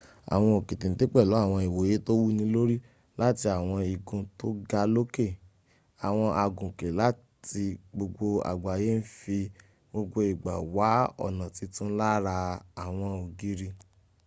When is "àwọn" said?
0.33-0.51, 1.43-1.59, 3.57-3.77, 6.07-6.27, 12.83-13.09